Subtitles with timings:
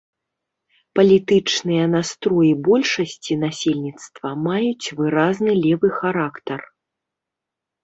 [0.99, 6.59] Палітычныя настроі большасці насельніцтва маюць выразны левы характар.